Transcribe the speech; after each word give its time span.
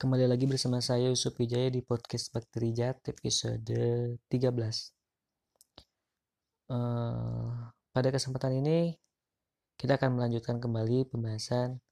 Kembali 0.00 0.24
lagi 0.24 0.48
bersama 0.48 0.80
saya 0.80 1.12
Yusuf 1.12 1.36
Wijaya 1.36 1.68
di 1.68 1.84
podcast 1.84 2.32
Bakteri 2.32 2.72
Jahat 2.72 3.04
episode 3.04 3.68
13. 4.32 4.32
Uh, 6.72 7.68
pada 7.92 8.08
kesempatan 8.08 8.64
ini 8.64 8.96
kita 9.76 10.00
akan 10.00 10.16
melanjutkan 10.16 10.56
kembali 10.56 11.04
pembahasan 11.04 11.84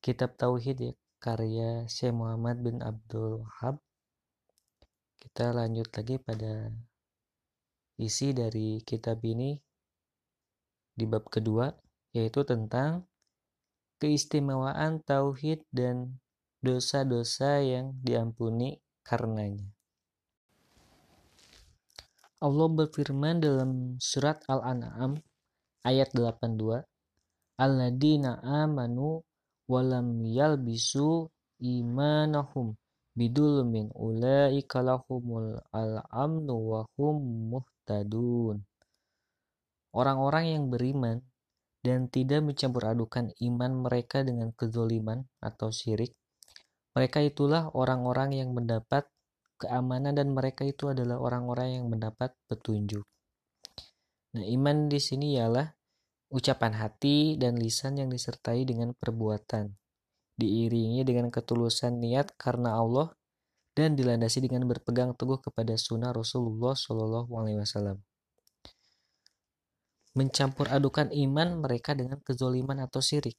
kitab 0.00 0.32
Tauhid 0.40 0.80
ya, 0.80 0.92
karya 1.20 1.84
Syekh 1.92 2.16
Muhammad 2.16 2.64
bin 2.64 2.80
Abdul 2.80 3.44
Wahab. 3.44 3.76
Kita 5.20 5.52
lanjut 5.52 5.92
lagi 5.92 6.16
pada 6.24 6.72
isi 8.00 8.32
dari 8.32 8.80
kitab 8.80 9.20
ini 9.28 9.60
di 10.96 11.04
bab 11.04 11.28
kedua 11.28 11.68
yaitu 12.16 12.48
tentang 12.48 13.04
keistimewaan 14.00 15.04
tauhid 15.04 15.68
dan 15.68 16.16
dosa-dosa 16.62 17.58
yang 17.58 17.98
diampuni 18.00 18.78
karenanya. 19.02 19.66
Allah 22.42 22.68
berfirman 22.70 23.38
dalam 23.38 23.70
surat 24.02 24.42
Al-An'am 24.46 25.18
ayat 25.86 26.10
82, 26.14 26.82
Alladzina 27.58 28.42
amanu 28.42 29.22
walam 29.70 30.26
yalbisu 30.26 31.30
imanahum 31.62 32.74
bidulmin 33.14 33.94
ulaika 33.94 34.82
lahumul 34.82 35.60
al-amnu 35.70 36.54
wa 36.58 36.80
hum 36.98 37.16
muhtadun. 37.54 38.66
Orang-orang 39.92 40.44
yang 40.56 40.64
beriman 40.72 41.20
dan 41.84 42.08
tidak 42.08 42.40
mencampur 42.42 42.88
adukan 42.88 43.30
iman 43.38 43.72
mereka 43.84 44.24
dengan 44.24 44.54
kezoliman 44.54 45.26
atau 45.42 45.68
syirik, 45.68 46.14
mereka 46.92 47.24
itulah 47.24 47.72
orang-orang 47.72 48.36
yang 48.36 48.52
mendapat 48.52 49.08
keamanan 49.56 50.12
dan 50.12 50.34
mereka 50.34 50.66
itu 50.66 50.92
adalah 50.92 51.16
orang-orang 51.22 51.80
yang 51.80 51.86
mendapat 51.88 52.36
petunjuk. 52.50 53.06
Nah, 54.36 54.44
iman 54.44 54.88
di 54.88 55.00
sini 55.00 55.36
ialah 55.38 55.68
ucapan 56.32 56.72
hati 56.80 57.36
dan 57.36 57.60
lisan 57.60 58.00
yang 58.00 58.08
disertai 58.08 58.64
dengan 58.64 58.96
perbuatan, 58.96 59.72
diiringi 60.40 61.04
dengan 61.04 61.28
ketulusan 61.28 62.00
niat 62.00 62.32
karena 62.40 62.80
Allah 62.80 63.12
dan 63.72 63.96
dilandasi 63.96 64.44
dengan 64.44 64.68
berpegang 64.68 65.16
teguh 65.16 65.40
kepada 65.40 65.76
sunnah 65.76 66.12
Rasulullah 66.12 66.76
Shallallahu 66.76 67.30
Alaihi 67.36 67.60
Wasallam. 67.60 68.00
Mencampur 70.12 70.68
adukan 70.68 71.08
iman 71.08 71.64
mereka 71.64 71.96
dengan 71.96 72.20
kezoliman 72.20 72.84
atau 72.84 73.00
sirik. 73.00 73.36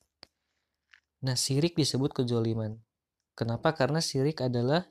Nah, 1.22 1.38
sirik 1.38 1.78
disebut 1.78 2.18
kezoliman. 2.18 2.82
Kenapa? 3.34 3.74
Karena 3.74 3.98
syirik 3.98 4.42
adalah 4.46 4.86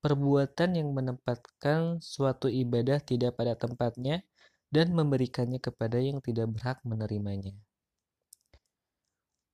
perbuatan 0.00 0.78
yang 0.78 0.94
menempatkan 0.94 1.98
suatu 2.00 2.46
ibadah 2.46 3.02
tidak 3.02 3.36
pada 3.36 3.58
tempatnya 3.58 4.24
dan 4.70 4.94
memberikannya 4.94 5.58
kepada 5.58 5.98
yang 5.98 6.22
tidak 6.22 6.54
berhak 6.54 6.78
menerimanya. 6.86 7.52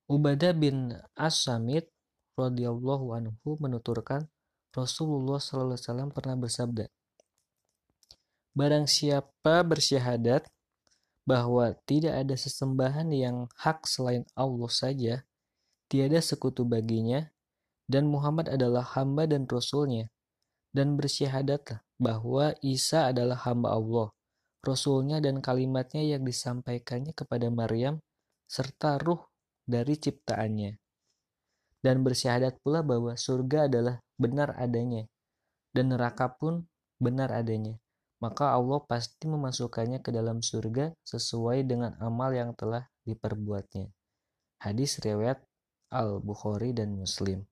Ubadah 0.07 0.55
bin 0.55 0.95
As-Samit 1.19 1.91
radhiyallahu 2.39 3.17
anhu 3.17 3.59
menuturkan 3.59 4.29
Rasulullah 4.77 5.41
SAW 5.41 6.13
pernah 6.13 6.37
bersabda, 6.37 6.87
Barang 8.53 8.85
siapa 8.89 9.65
bersyahadat 9.65 10.49
bahwa 11.29 11.77
tidak 11.85 12.25
ada 12.25 12.37
sesembahan 12.39 13.09
yang 13.13 13.49
hak 13.57 13.85
selain 13.89 14.25
Allah 14.37 14.71
saja, 14.73 15.15
tiada 15.91 16.21
sekutu 16.21 16.63
baginya, 16.65 17.29
dan 17.87 18.11
Muhammad 18.11 18.51
adalah 18.51 18.83
hamba 18.99 19.31
dan 19.31 19.47
rasulnya, 19.47 20.11
dan 20.75 20.99
bersyahadatlah 20.99 21.81
bahwa 21.97 22.53
Isa 22.61 23.15
adalah 23.15 23.39
hamba 23.47 23.73
Allah, 23.79 24.09
rasulnya 24.61 25.23
dan 25.23 25.39
kalimatnya 25.39 26.03
yang 26.03 26.27
disampaikannya 26.27 27.15
kepada 27.15 27.49
Maryam, 27.49 28.03
serta 28.51 28.99
ruh 28.99 29.23
dari 29.65 29.95
ciptaannya. 29.97 30.77
Dan 31.81 32.03
bersyahadat 32.03 32.59
pula 32.67 32.83
bahwa 32.83 33.15
surga 33.15 33.71
adalah 33.71 34.03
benar 34.19 34.59
adanya, 34.59 35.07
dan 35.71 35.95
neraka 35.95 36.35
pun 36.35 36.67
benar 36.99 37.31
adanya. 37.31 37.79
Maka 38.19 38.57
Allah 38.57 38.81
pasti 38.83 39.29
memasukkannya 39.29 40.03
ke 40.03 40.11
dalam 40.11 40.41
surga 40.43 40.91
sesuai 41.05 41.69
dengan 41.69 41.95
amal 42.01 42.33
yang 42.33 42.57
telah 42.57 42.89
diperbuatnya. 43.05 43.93
Hadis 44.57 44.99
riwayat 45.05 45.45
Al-Bukhari 45.93 46.73
dan 46.73 46.97
Muslim 46.97 47.45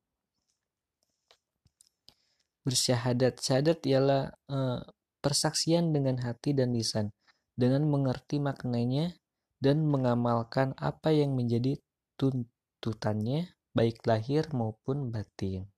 bersyahadat 2.65 3.39
syahadat 3.39 3.79
ialah 3.85 4.33
uh, 4.49 4.81
persaksian 5.21 5.93
dengan 5.93 6.21
hati 6.25 6.57
dan 6.57 6.73
lisan 6.73 7.13
dengan 7.55 7.87
mengerti 7.87 8.43
maknanya 8.43 9.15
dan 9.63 9.87
mengamalkan 9.87 10.75
apa 10.77 11.15
yang 11.15 11.39
menjadi 11.39 11.79
tuntutannya 12.19 13.55
baik 13.73 14.03
lahir 14.05 14.49
maupun 14.51 15.09
batin. 15.09 15.71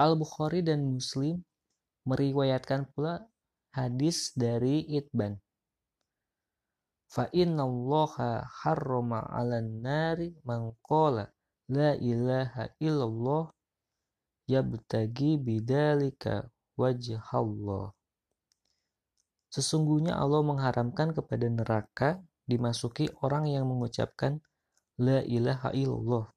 Al-Bukhari 0.00 0.66
dan 0.66 0.82
Muslim 0.82 1.44
meriwayatkan 2.08 2.90
pula 2.90 3.22
hadis 3.70 4.34
dari 4.34 4.82
Itban. 4.90 5.38
Fa 7.12 7.28
inna 7.30 7.68
allaha 7.68 8.42
harrama 8.64 9.20
'alan 9.20 9.84
nari 9.84 10.32
man 10.48 10.72
la 11.70 11.92
ilaha 12.00 12.72
illallah 12.80 13.52
yabtagi 14.48 15.38
bidalika 15.38 16.50
wajhallah. 16.74 17.94
Sesungguhnya 19.52 20.16
Allah 20.16 20.40
mengharamkan 20.40 21.12
kepada 21.12 21.44
neraka 21.44 22.24
dimasuki 22.48 23.12
orang 23.20 23.46
yang 23.48 23.68
mengucapkan 23.68 24.40
La 24.96 25.20
ilaha 25.24 25.72
illallah. 25.76 26.32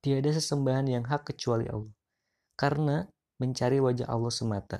Tiada 0.00 0.32
sesembahan 0.32 0.88
yang 0.88 1.04
hak 1.04 1.32
kecuali 1.32 1.68
Allah. 1.68 1.92
Karena 2.56 3.04
mencari 3.40 3.80
wajah 3.80 4.08
Allah 4.08 4.32
semata. 4.32 4.78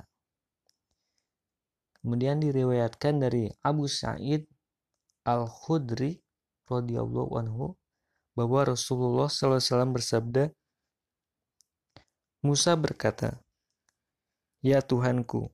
Kemudian 2.01 2.41
diriwayatkan 2.41 3.21
dari 3.21 3.49
Abu 3.61 3.85
Sa'id 3.85 4.49
Al-Khudri 5.29 6.17
radhiyallahu 6.65 7.33
anhu 7.37 7.77
bahwa 8.33 8.73
Rasulullah 8.73 9.29
SAW 9.29 9.93
bersabda, 9.93 10.49
Musa 12.41 12.73
berkata, 12.73 13.37
Ya 14.65 14.81
Tuhanku, 14.81 15.53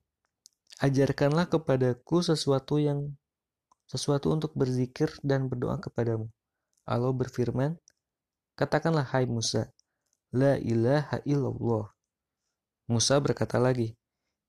ajarkanlah 0.79 1.51
kepadaku 1.51 2.23
sesuatu 2.23 2.79
yang 2.79 3.11
sesuatu 3.91 4.31
untuk 4.31 4.55
berzikir 4.55 5.11
dan 5.19 5.51
berdoa 5.51 5.83
kepadamu. 5.83 6.31
Allah 6.87 7.11
berfirman, 7.11 7.75
Katakanlah 8.55 9.03
hai 9.11 9.27
Musa, 9.27 9.67
La 10.31 10.55
ilaha 10.55 11.19
illallah. 11.27 11.91
Musa 12.87 13.19
berkata 13.19 13.59
lagi, 13.59 13.91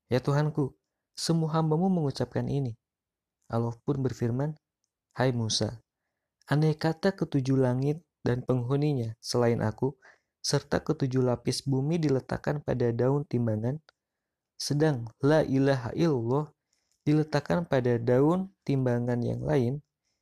Ya 0.07 0.23
Tuhanku, 0.23 0.79
semua 1.19 1.59
hambamu 1.59 1.91
mengucapkan 1.91 2.47
ini. 2.47 2.79
Allah 3.51 3.75
pun 3.83 3.99
berfirman, 3.99 4.55
Hai 5.11 5.35
Musa, 5.35 5.83
andai 6.47 6.71
kata 6.71 7.11
ketujuh 7.11 7.59
langit 7.59 7.99
dan 8.23 8.47
penghuninya 8.47 9.19
selain 9.19 9.59
aku 9.59 9.99
serta 10.39 10.79
ketujuh 10.79 11.23
lapis 11.23 11.67
bumi 11.67 11.99
diletakkan 11.99 12.63
pada 12.63 12.89
daun 12.95 13.27
timbangan, 13.27 13.79
sedang 14.55 15.07
la 15.19 15.43
ilaha 15.43 15.91
illallah 15.95 16.51
diletakkan 17.03 17.67
pada 17.67 17.99
daun 17.99 18.51
timbangan 18.63 19.19
yang 19.23 19.41
lain, 19.43 19.73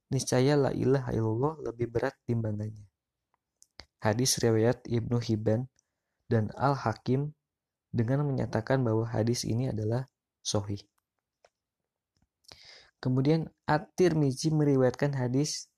niscaya 0.10 0.58
la 0.58 0.72
ilaha 0.74 1.14
illallah 1.14 1.54
lebih 1.70 1.88
berat 1.90 2.16
timbangannya. 2.26 2.86
Hadis 3.98 4.38
riwayat 4.38 4.86
Ibnu 4.86 5.18
Hibban 5.18 5.66
dan 6.30 6.54
Al-Hakim 6.54 7.34
dengan 7.90 8.22
menyatakan 8.28 8.86
bahwa 8.86 9.10
hadis 9.10 9.42
ini 9.42 9.74
adalah 9.74 10.06
sohih. 10.46 10.80
Kemudian 13.02 13.50
At-Tirmizi 13.70 14.50
meriwayatkan 14.54 15.18
hadis 15.18 15.70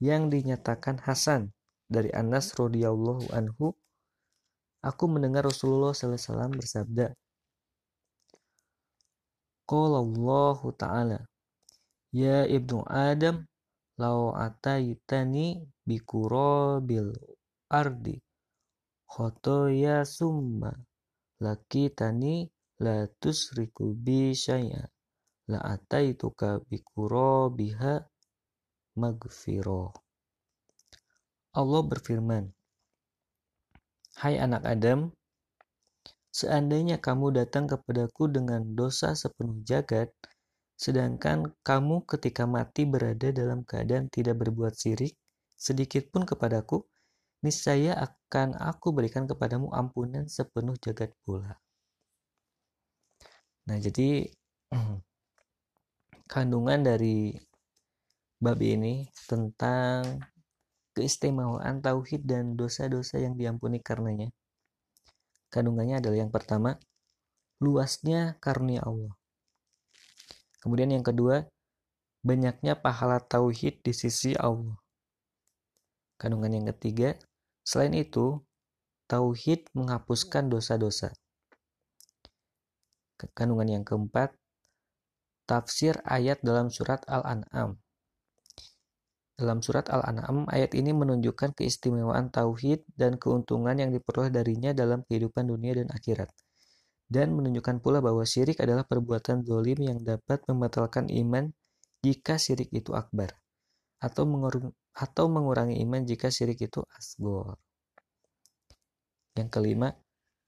yang 0.00 0.28
dinyatakan 0.28 1.00
Hasan 1.00 1.52
dari 1.88 2.12
Anas 2.12 2.52
radhiyallahu 2.54 3.32
anhu, 3.32 3.72
aku 4.84 5.04
mendengar 5.08 5.48
Rasulullah 5.48 5.96
SAW 5.96 6.52
bersabda, 6.54 7.16
Qala 9.68 10.00
Allah 10.00 10.60
Ta'ala 10.80 11.20
Ya 12.08 12.48
ibnu 12.48 12.80
Adam 12.88 13.44
Lau 13.98 14.30
ataitani 14.30 15.60
bikurabil 15.82 17.10
ardi 17.66 18.16
khotoya 19.10 20.06
summa 20.06 20.70
lakitani 21.42 22.46
la 22.78 23.10
tusriku 23.20 23.98
bi 23.98 24.30
syai'a 24.30 24.86
la 25.50 25.58
ataituka 25.74 26.62
bikurabiha 26.70 27.94
magfiro. 29.00 29.90
Allah 31.58 31.82
berfirman, 31.82 32.54
Hai 34.14 34.38
anak 34.38 34.62
Adam, 34.62 35.10
seandainya 36.30 37.02
kamu 37.02 37.34
datang 37.34 37.66
kepadaku 37.66 38.30
dengan 38.30 38.62
dosa 38.78 39.18
sepenuh 39.18 39.66
jagat, 39.66 40.14
sedangkan 40.78 41.50
kamu 41.66 42.06
ketika 42.06 42.46
mati 42.46 42.86
berada 42.86 43.34
dalam 43.34 43.66
keadaan 43.66 44.06
tidak 44.06 44.38
berbuat 44.38 44.70
syirik, 44.78 45.18
sedikit 45.58 46.06
pun 46.14 46.22
kepadaku, 46.22 46.86
niscaya 47.42 47.98
akan 48.06 48.54
aku 48.54 48.94
berikan 48.94 49.26
kepadamu 49.26 49.74
ampunan 49.74 50.30
sepenuh 50.30 50.78
jagat 50.78 51.10
pula. 51.26 51.58
Nah, 53.66 53.82
jadi 53.82 54.30
kandungan 56.32 56.86
dari 56.86 57.34
bab 58.38 58.62
ini 58.62 59.10
tentang 59.26 60.22
keistimewaan 60.98 61.78
tauhid 61.78 62.26
dan 62.26 62.58
dosa-dosa 62.58 63.22
yang 63.22 63.38
diampuni 63.38 63.78
karenanya. 63.78 64.34
Kandungannya 65.54 66.02
adalah 66.02 66.18
yang 66.26 66.34
pertama, 66.34 66.74
luasnya 67.62 68.34
karunia 68.42 68.82
Allah. 68.82 69.14
Kemudian 70.58 70.90
yang 70.90 71.06
kedua, 71.06 71.46
banyaknya 72.26 72.74
pahala 72.74 73.22
tauhid 73.22 73.78
di 73.86 73.94
sisi 73.94 74.34
Allah. 74.34 74.74
Kandungan 76.18 76.50
yang 76.58 76.66
ketiga, 76.74 77.14
selain 77.62 77.94
itu, 77.94 78.42
tauhid 79.06 79.70
menghapuskan 79.78 80.50
dosa-dosa. 80.50 81.14
Kandungan 83.38 83.80
yang 83.80 83.84
keempat, 83.86 84.34
tafsir 85.46 86.02
ayat 86.02 86.42
dalam 86.42 86.74
surat 86.74 87.06
Al-An'am. 87.06 87.78
Dalam 89.38 89.62
surat 89.62 89.86
Al-An'am, 89.86 90.50
ayat 90.50 90.74
ini 90.74 90.90
menunjukkan 90.90 91.54
keistimewaan 91.54 92.34
tauhid 92.34 92.82
dan 92.98 93.22
keuntungan 93.22 93.78
yang 93.78 93.94
diperoleh 93.94 94.34
darinya 94.34 94.74
dalam 94.74 95.06
kehidupan 95.06 95.46
dunia 95.46 95.78
dan 95.78 95.86
akhirat 95.94 96.26
dan 97.08 97.32
menunjukkan 97.32 97.80
pula 97.80 98.04
bahwa 98.04 98.20
syirik 98.28 98.60
adalah 98.60 98.84
perbuatan 98.84 99.40
zolim 99.40 99.80
yang 99.80 99.98
dapat 100.04 100.44
membatalkan 100.44 101.08
iman 101.08 101.48
jika 102.04 102.36
syirik 102.36 102.68
itu 102.70 102.92
akbar 102.92 103.32
atau 103.98 104.28
mengurangi, 104.28 104.70
atau 104.94 105.26
mengurangi 105.26 105.80
iman 105.82 106.04
jika 106.04 106.28
syirik 106.30 106.60
itu 106.60 106.84
asgor. 106.94 107.58
Yang 109.34 109.48
kelima, 109.50 109.96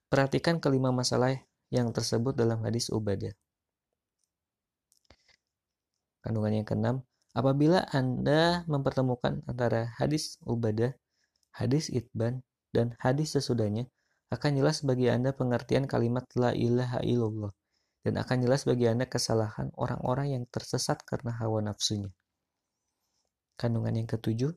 perhatikan 0.06 0.62
kelima 0.62 0.94
masalah 0.94 1.34
yang 1.72 1.90
tersebut 1.90 2.36
dalam 2.36 2.62
hadis 2.62 2.92
Ubadah. 2.92 3.34
Kandungan 6.20 6.62
yang 6.62 6.66
keenam, 6.68 6.96
apabila 7.36 7.86
Anda 7.90 8.66
mempertemukan 8.66 9.44
antara 9.46 9.92
hadis 9.98 10.36
Ubadah, 10.42 10.94
hadis 11.54 11.90
Itban, 11.90 12.42
dan 12.70 12.94
hadis 13.02 13.34
sesudahnya, 13.34 13.90
akan 14.30 14.62
jelas 14.62 14.86
bagi 14.86 15.10
Anda 15.10 15.34
pengertian 15.34 15.90
kalimat 15.90 16.22
La 16.38 16.54
ilaha 16.54 17.02
illallah 17.02 17.50
dan 18.06 18.16
akan 18.16 18.46
jelas 18.46 18.64
bagi 18.64 18.88
Anda 18.88 19.04
kesalahan 19.10 19.74
orang-orang 19.76 20.38
yang 20.38 20.44
tersesat 20.48 21.04
karena 21.04 21.36
hawa 21.36 21.60
nafsunya. 21.60 22.08
Kandungan 23.60 23.92
yang 23.92 24.08
ketujuh, 24.08 24.54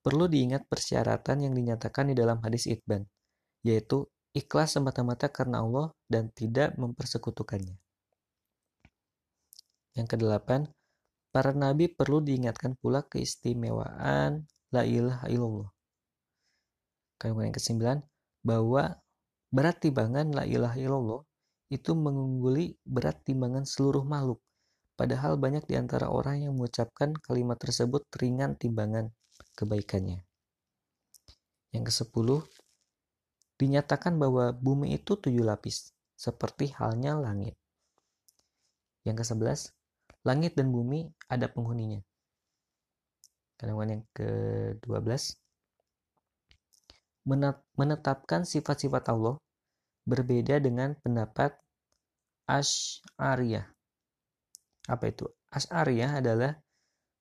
perlu 0.00 0.24
diingat 0.30 0.64
persyaratan 0.64 1.44
yang 1.44 1.52
dinyatakan 1.52 2.08
di 2.08 2.14
dalam 2.16 2.40
hadis 2.40 2.64
Itban, 2.64 3.04
yaitu 3.60 4.08
ikhlas 4.32 4.80
semata-mata 4.80 5.28
karena 5.28 5.60
Allah 5.60 5.92
dan 6.08 6.32
tidak 6.32 6.72
mempersekutukannya. 6.80 7.76
Yang 9.92 10.06
kedelapan, 10.16 10.70
para 11.30 11.54
nabi 11.54 11.86
perlu 11.86 12.18
diingatkan 12.22 12.74
pula 12.78 13.06
keistimewaan 13.06 14.46
la 14.74 14.82
ilaha 14.82 15.26
illallah. 15.30 15.70
Kandungan 17.18 17.50
yang 17.50 17.56
kesembilan, 17.56 17.98
bahwa 18.42 18.98
berat 19.50 19.82
timbangan 19.82 20.32
la 20.32 20.44
ilaha 20.46 20.76
illallah 20.78 21.22
itu 21.70 21.94
mengungguli 21.94 22.78
berat 22.82 23.22
timbangan 23.22 23.62
seluruh 23.62 24.02
makhluk. 24.02 24.42
Padahal 24.98 25.40
banyak 25.40 25.64
di 25.64 25.80
antara 25.80 26.12
orang 26.12 26.44
yang 26.44 26.52
mengucapkan 26.58 27.16
kalimat 27.24 27.56
tersebut 27.56 28.04
ringan 28.20 28.58
timbangan 28.58 29.08
kebaikannya. 29.56 30.26
Yang 31.70 31.84
ke-10, 31.88 32.28
dinyatakan 33.56 34.18
bahwa 34.18 34.50
bumi 34.52 34.98
itu 34.98 35.16
tujuh 35.16 35.46
lapis, 35.46 35.94
seperti 36.18 36.74
halnya 36.76 37.16
langit. 37.16 37.56
Yang 39.06 39.24
ke-11, 39.24 39.79
langit 40.26 40.56
dan 40.56 40.68
bumi 40.68 41.08
ada 41.28 41.48
penghuninya. 41.48 42.00
Kandungan 43.56 44.00
yang 44.00 44.04
ke-12, 44.16 45.36
menetapkan 47.76 48.48
sifat-sifat 48.48 49.12
Allah 49.12 49.36
berbeda 50.08 50.58
dengan 50.58 50.96
pendapat 50.98 51.52
Ash'ariyah. 52.48 53.68
Apa 54.88 55.04
itu? 55.12 55.28
Ash'ariyah 55.52 56.24
adalah 56.24 56.56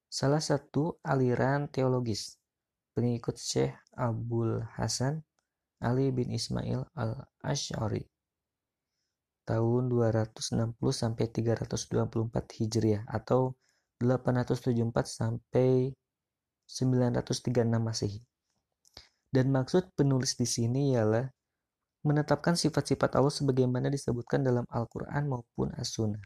salah 0.09 0.41
satu 0.41 0.97
aliran 1.05 1.69
teologis 1.69 2.39
pengikut 2.97 3.37
Syekh 3.37 3.77
Abdul 3.93 4.65
Hasan 4.79 5.21
Ali 5.79 6.09
bin 6.09 6.33
Ismail 6.33 6.89
al-Ash'ari 6.97 8.03
tahun 9.49 9.89
260 9.89 10.77
sampai 10.93 11.25
324 11.33 12.29
Hijriah 12.29 13.09
atau 13.09 13.57
874 13.97 14.85
sampai 15.09 15.89
936 16.69 17.49
Masehi. 17.81 18.21
Dan 19.33 19.49
maksud 19.49 19.89
penulis 19.97 20.37
di 20.37 20.45
sini 20.45 20.93
ialah 20.93 21.25
menetapkan 22.05 22.53
sifat-sifat 22.53 23.17
Allah 23.17 23.33
sebagaimana 23.33 23.89
disebutkan 23.89 24.45
dalam 24.45 24.63
Al-Quran 24.69 25.25
maupun 25.27 25.73
As-Sunnah. 25.75 26.21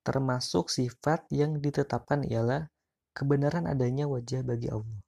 Termasuk 0.00 0.72
sifat 0.72 1.28
yang 1.28 1.60
ditetapkan 1.60 2.24
ialah 2.24 2.66
kebenaran 3.12 3.68
adanya 3.68 4.08
wajah 4.08 4.40
bagi 4.40 4.72
Allah. 4.72 5.00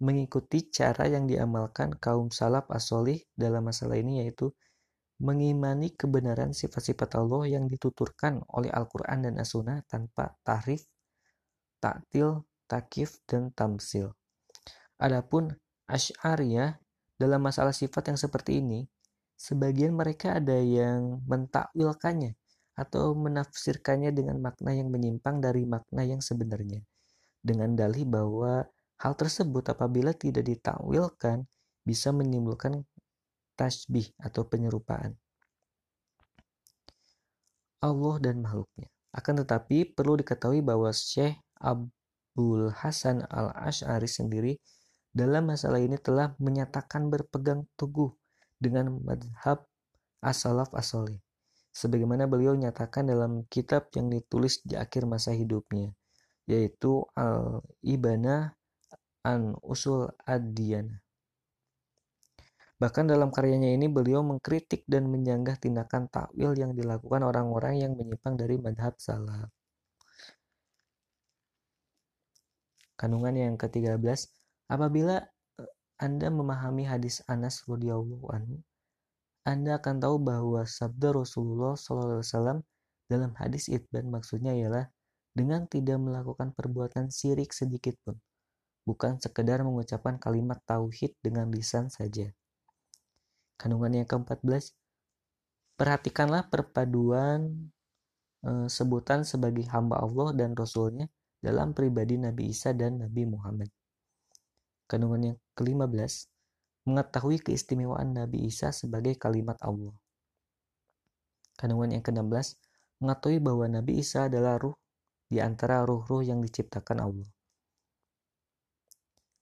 Mengikuti 0.00 0.68
cara 0.68 1.08
yang 1.08 1.24
diamalkan 1.24 1.96
kaum 1.96 2.28
salaf 2.28 2.68
asolih 2.68 3.20
dalam 3.32 3.64
masalah 3.64 3.96
ini 3.96 4.24
yaitu 4.24 4.52
mengimani 5.20 5.92
kebenaran 5.92 6.56
sifat-sifat 6.56 7.20
Allah 7.20 7.60
yang 7.60 7.68
dituturkan 7.68 8.40
oleh 8.56 8.72
Al-Quran 8.72 9.28
dan 9.28 9.34
As-Sunnah 9.36 9.84
tanpa 9.84 10.32
tahrif, 10.40 10.88
taktil, 11.76 12.48
takif, 12.64 13.20
dan 13.28 13.52
tamsil. 13.52 14.16
Adapun 14.96 15.52
Asy'ariyah 15.88 16.80
dalam 17.20 17.44
masalah 17.44 17.76
sifat 17.76 18.12
yang 18.12 18.18
seperti 18.18 18.64
ini, 18.64 18.88
sebagian 19.36 19.92
mereka 19.92 20.40
ada 20.40 20.56
yang 20.56 21.20
mentakwilkannya 21.28 22.32
atau 22.80 23.12
menafsirkannya 23.12 24.16
dengan 24.16 24.40
makna 24.40 24.72
yang 24.72 24.88
menyimpang 24.88 25.44
dari 25.44 25.68
makna 25.68 26.00
yang 26.00 26.24
sebenarnya. 26.24 26.80
Dengan 27.44 27.76
dalih 27.76 28.08
bahwa 28.08 28.64
hal 29.00 29.12
tersebut 29.20 29.68
apabila 29.68 30.16
tidak 30.16 30.48
ditakwilkan 30.48 31.44
bisa 31.84 32.08
menimbulkan 32.12 32.84
tasbih 33.60 34.08
atau 34.16 34.48
penyerupaan. 34.48 35.12
Allah 37.84 38.16
dan 38.24 38.40
makhluknya. 38.40 38.88
Akan 39.12 39.36
tetapi 39.36 39.92
perlu 39.92 40.16
diketahui 40.16 40.64
bahwa 40.64 40.88
Syekh 40.96 41.36
Abdul 41.60 42.72
Hasan 42.72 43.20
al-Ash'ari 43.28 44.08
sendiri 44.08 44.56
dalam 45.12 45.52
masalah 45.52 45.82
ini 45.82 46.00
telah 46.00 46.32
menyatakan 46.40 47.12
berpegang 47.12 47.68
teguh 47.76 48.08
dengan 48.56 48.96
madhab 49.04 49.68
as-salaf 50.24 50.72
as-soleh. 50.72 51.20
Sebagaimana 51.74 52.30
beliau 52.30 52.56
nyatakan 52.56 53.12
dalam 53.12 53.44
kitab 53.50 53.92
yang 53.92 54.08
ditulis 54.08 54.62
di 54.64 54.74
akhir 54.78 55.04
masa 55.04 55.36
hidupnya, 55.36 55.92
yaitu 56.48 57.04
Al-Ibana 57.12 58.54
an 59.26 59.54
Usul 59.60 60.08
Ad-Diyana. 60.24 61.02
Bahkan 62.80 63.12
dalam 63.12 63.28
karyanya 63.28 63.76
ini 63.76 63.92
beliau 63.92 64.24
mengkritik 64.24 64.88
dan 64.88 65.12
menyanggah 65.12 65.60
tindakan 65.60 66.08
takwil 66.08 66.56
yang 66.56 66.72
dilakukan 66.72 67.20
orang-orang 67.20 67.76
yang 67.76 67.92
menyimpang 67.92 68.40
dari 68.40 68.56
madhab 68.56 68.96
salaf. 68.96 69.52
Kandungan 72.96 73.36
yang 73.36 73.54
ke-13, 73.60 74.00
Apabila 74.70 75.18
eh, 75.58 75.66
Anda 75.98 76.30
memahami 76.30 76.86
hadis 76.86 77.26
Anas 77.26 77.66
radhiyallahu 77.66 78.30
anhu, 78.30 78.62
Anda 79.42 79.82
akan 79.82 79.98
tahu 79.98 80.16
bahwa 80.22 80.62
sabda 80.62 81.10
Rasulullah 81.10 81.74
SAW 81.74 82.62
Dalam 83.10 83.34
hadis 83.34 83.66
itban 83.66 84.06
maksudnya 84.06 84.54
ialah 84.54 84.86
dengan 85.34 85.66
tidak 85.66 85.98
melakukan 85.98 86.54
perbuatan 86.54 87.10
syirik 87.10 87.50
sedikit 87.50 87.98
pun, 88.06 88.14
bukan 88.86 89.18
sekedar 89.18 89.66
mengucapkan 89.66 90.14
kalimat 90.22 90.62
tauhid 90.62 91.18
dengan 91.18 91.50
lisan 91.50 91.90
saja. 91.90 92.30
Kandungan 93.60 93.92
yang 93.92 94.08
ke-14, 94.08 94.72
perhatikanlah 95.76 96.48
perpaduan 96.48 97.68
e, 98.40 98.72
sebutan 98.72 99.20
sebagai 99.28 99.68
hamba 99.68 100.00
Allah 100.00 100.32
dan 100.32 100.56
Rasulnya 100.56 101.12
dalam 101.44 101.76
pribadi 101.76 102.16
Nabi 102.16 102.48
Isa 102.48 102.72
dan 102.72 103.04
Nabi 103.04 103.28
Muhammad. 103.28 103.68
Kandungan 104.88 105.20
yang 105.20 105.36
ke-15, 105.60 106.32
mengetahui 106.88 107.44
keistimewaan 107.44 108.16
Nabi 108.16 108.48
Isa 108.48 108.72
sebagai 108.72 109.20
kalimat 109.20 109.60
Allah. 109.60 109.92
Kandungan 111.60 112.00
yang 112.00 112.04
ke-16, 112.04 112.56
mengetahui 113.04 113.44
bahwa 113.44 113.68
Nabi 113.68 114.00
Isa 114.00 114.32
adalah 114.32 114.56
ruh 114.56 114.72
di 115.28 115.36
antara 115.36 115.84
ruh-ruh 115.84 116.24
yang 116.24 116.40
diciptakan 116.40 117.04
Allah. 117.04 117.28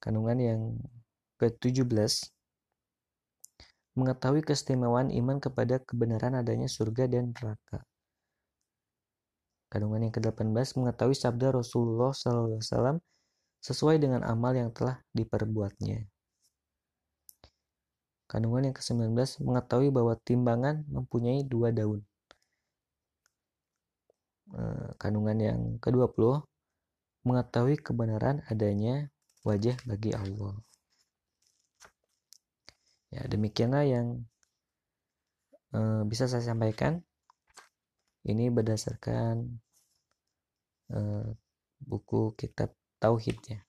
Kandungan 0.02 0.38
yang 0.42 0.60
ke-17 1.38 2.34
mengetahui 3.98 4.46
keistimewaan 4.46 5.10
iman 5.10 5.42
kepada 5.42 5.82
kebenaran 5.82 6.38
adanya 6.38 6.70
surga 6.70 7.10
dan 7.10 7.34
neraka. 7.34 7.82
Kandungan 9.68 10.08
yang 10.08 10.14
ke-18 10.14 10.78
mengetahui 10.78 11.18
sabda 11.18 11.52
Rasulullah 11.52 12.14
SAW 12.14 13.02
sesuai 13.58 13.98
dengan 13.98 14.22
amal 14.24 14.54
yang 14.54 14.70
telah 14.70 15.02
diperbuatnya. 15.12 16.06
Kandungan 18.30 18.70
yang 18.70 18.76
ke-19 18.76 19.12
mengetahui 19.44 19.88
bahwa 19.90 20.14
timbangan 20.22 20.86
mempunyai 20.88 21.42
dua 21.44 21.74
daun. 21.74 22.00
Eh, 24.48 24.88
kandungan 24.96 25.36
yang 25.36 25.60
ke-20 25.82 26.44
mengetahui 27.28 27.76
kebenaran 27.82 28.40
adanya 28.48 29.12
wajah 29.44 29.76
bagi 29.84 30.16
Allah. 30.16 30.56
Ya, 33.08 33.24
demikianlah 33.24 33.88
yang 33.88 34.06
uh, 35.72 36.04
bisa 36.04 36.28
saya 36.28 36.44
sampaikan. 36.44 37.00
Ini 38.28 38.52
berdasarkan 38.52 39.56
uh, 40.92 41.28
buku 41.80 42.36
kitab 42.36 42.76
Tauhid 43.00 43.38
ya. 43.48 43.60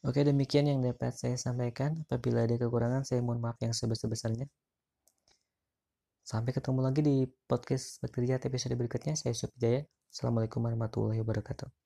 Oke, 0.00 0.24
demikian 0.24 0.64
yang 0.64 0.80
dapat 0.80 1.12
saya 1.12 1.36
sampaikan. 1.36 1.92
Apabila 2.08 2.48
ada 2.48 2.56
kekurangan, 2.56 3.04
saya 3.04 3.20
mohon 3.20 3.42
maaf 3.44 3.60
yang 3.60 3.76
sebesar-besarnya. 3.76 4.48
Sampai 6.24 6.56
ketemu 6.56 6.80
lagi 6.80 7.00
di 7.04 7.28
podcast 7.44 8.00
Bakteria 8.00 8.40
episode 8.40 8.78
berikutnya. 8.80 9.12
Saya 9.12 9.36
Yusuf 9.36 9.52
Jaya. 9.60 9.84
Assalamualaikum 10.08 10.64
warahmatullahi 10.64 11.20
wabarakatuh. 11.20 11.79